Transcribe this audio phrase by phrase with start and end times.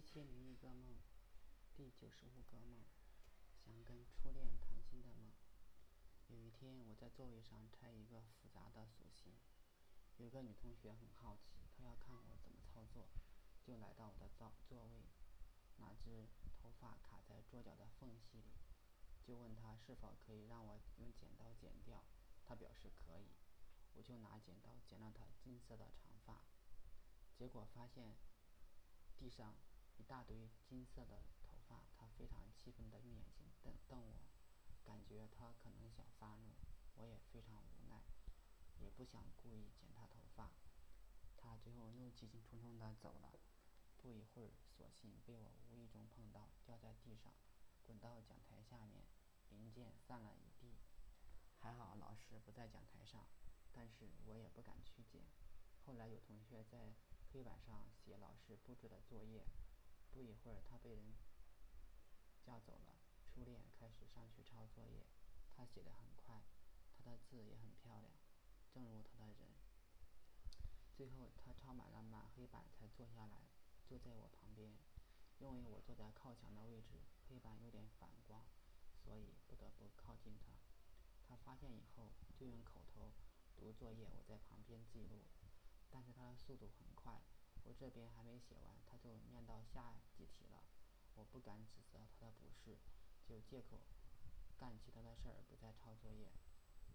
[0.00, 0.96] 一千零一个梦，
[1.76, 2.86] 第九十五个梦，
[3.62, 5.30] 想跟初恋谈心的梦。
[6.28, 9.34] 有一天，我在座位上拆一个复杂的锁芯，
[10.16, 13.10] 有个女同学很好奇，她要看我怎么操作，
[13.62, 15.02] 就来到我的座座位，
[15.76, 16.26] 哪知
[16.56, 18.54] 头发卡在桌角的缝隙里，
[19.22, 22.02] 就问她是否可以让我用剪刀剪掉，
[22.46, 23.28] 她表示可以，
[23.92, 26.40] 我就拿剪刀剪了她金色的长发，
[27.36, 28.16] 结果发现
[29.18, 29.54] 地上。
[30.00, 34.24] 一大堆金色的头发，他非常气愤的用眼睛瞪瞪我，
[34.82, 36.54] 感觉他可能想发怒，
[36.94, 38.00] 我也非常无奈，
[38.78, 40.52] 也不想故意剪他头发。
[41.36, 43.38] 他最后怒气冲冲的走了。
[44.00, 47.34] 不一会儿，索性被我无意中碰到，掉在地上，
[47.84, 49.04] 滚到讲台下面，
[49.50, 50.78] 零件散了一地。
[51.58, 53.26] 还好老师不在讲台上，
[53.70, 55.20] 但是我也不敢去捡。
[55.84, 56.94] 后来有同学在
[57.30, 59.44] 黑板上写老师布置的作业。
[60.12, 61.14] 不一会儿，他被人
[62.42, 62.96] 叫走了。
[63.32, 65.06] 初恋开始上去抄作业，
[65.56, 66.42] 他写的很快，
[66.98, 68.12] 他的字也很漂亮，
[68.72, 69.48] 正如他的人。
[70.96, 73.48] 最后，他抄满了满黑板才坐下来，
[73.88, 74.76] 坐在我旁边。
[75.38, 78.44] 因为我坐在靠墙的位置，黑板有点反光，
[79.02, 80.52] 所以不得不靠近他。
[81.26, 83.12] 他发现以后，就用口头
[83.56, 85.24] 读作业，我在旁边记录。
[85.88, 87.22] 但是他的速度很快。
[87.70, 90.58] 我这边还没写完，他就念到下几题了。
[91.14, 92.76] 我不敢指责他的不是，
[93.24, 93.78] 就借口
[94.58, 96.32] 干其他的事儿，不再抄作业。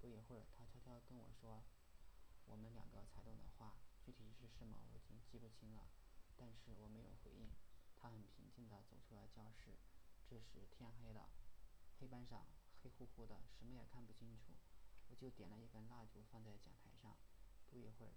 [0.00, 1.62] 不一会儿，他悄悄跟我说
[2.46, 5.90] 我们两个才懂的话，具体是什么我已经记不清了。
[6.38, 7.52] 但是我没有回应。
[7.94, 9.76] 他很平静地走出了教室。
[10.26, 11.28] 这时天黑了，
[12.00, 12.46] 黑板上
[12.82, 14.56] 黑乎乎的，什么也看不清楚。
[15.10, 17.14] 我就点了一根蜡烛放在讲台上。
[17.68, 18.16] 不一会儿，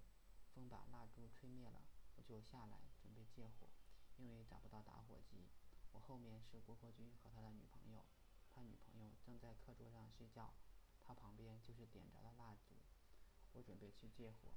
[0.54, 1.82] 风把蜡烛吹灭了。
[2.16, 3.68] 我就下来准备借火，
[4.16, 5.46] 因为找不到打火机。
[5.92, 8.04] 我后面是郭国军和他的女朋友，
[8.50, 10.54] 他女朋友正在课桌上睡觉，
[11.04, 12.74] 他旁边就是点着的蜡烛。
[13.52, 14.52] 我准备去借火，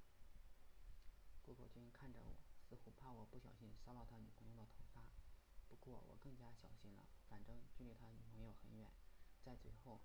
[1.46, 2.38] 郭国军看着我，
[2.68, 5.03] 似乎怕我不小心烧了他女朋友的头发。
[5.70, 8.91] 不过我更加小心了，反正距离他女朋友很远。
[9.44, 10.02] 在最后，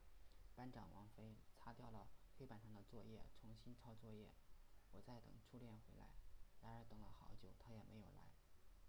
[0.54, 4.32] 班长王飞擦掉了黑板上的作业，重新抄作业。
[4.92, 6.03] 我在等初恋回来。
[6.74, 8.34] 而等了好久，他也没有来。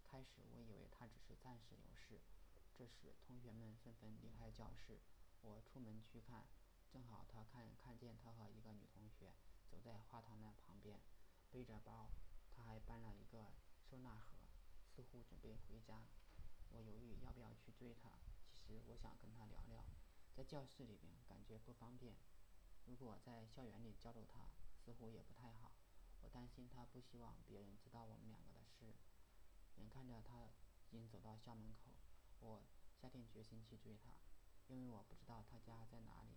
[0.02, 2.20] 开始我以为他只是暂时有事。
[2.74, 4.98] 这时同学们纷纷离开教室，
[5.42, 6.46] 我出门去看，
[6.90, 9.32] 正好他看看见他和一个女同学
[9.70, 11.00] 走在花坛的旁边，
[11.50, 12.10] 背着包，
[12.54, 13.52] 他还搬了一个
[13.88, 14.36] 收纳盒，
[14.94, 16.02] 似乎准备回家。
[16.72, 18.10] 我犹豫要不要去追他。
[18.52, 19.84] 其实我想跟他聊聊，
[20.34, 22.16] 在教室里边感觉不方便，
[22.84, 24.50] 如果在校园里交流他，
[24.84, 25.72] 似乎也不太好。
[26.26, 28.92] 我担心他不希望别人知道我们两个的事。
[29.76, 30.50] 眼看着他
[30.90, 31.92] 已经走到校门口，
[32.40, 32.64] 我
[33.00, 34.10] 下定决心去追他，
[34.66, 36.34] 因为我不知道他家在哪里，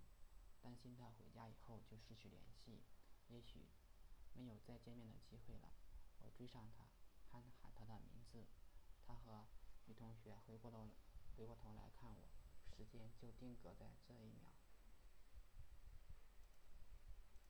[0.61, 2.83] 担心他回家以后就失去联系，
[3.29, 3.66] 也许
[4.35, 5.73] 没有再见面的机会了。
[6.22, 6.85] 我追上他，
[7.31, 8.45] 喊喊他的名字，
[9.07, 9.47] 他和
[9.88, 10.88] 女同学回过头
[11.35, 12.29] 回过头来看我，
[12.78, 14.51] 时间就定格在这一秒。